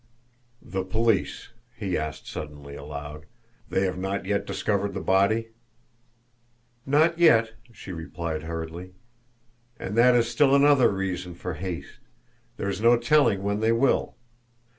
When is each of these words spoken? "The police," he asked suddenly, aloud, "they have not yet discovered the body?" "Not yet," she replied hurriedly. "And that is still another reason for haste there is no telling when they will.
"The 0.63 0.83
police," 0.83 1.49
he 1.75 1.95
asked 1.95 2.25
suddenly, 2.25 2.73
aloud, 2.73 3.27
"they 3.69 3.81
have 3.83 3.99
not 3.99 4.25
yet 4.25 4.47
discovered 4.47 4.95
the 4.95 4.99
body?" 4.99 5.49
"Not 6.87 7.19
yet," 7.19 7.53
she 7.71 7.91
replied 7.91 8.41
hurriedly. 8.41 8.95
"And 9.77 9.95
that 9.95 10.15
is 10.15 10.27
still 10.27 10.55
another 10.55 10.89
reason 10.89 11.35
for 11.35 11.53
haste 11.53 11.99
there 12.57 12.67
is 12.67 12.81
no 12.81 12.97
telling 12.97 13.43
when 13.43 13.59
they 13.59 13.71
will. 13.71 14.15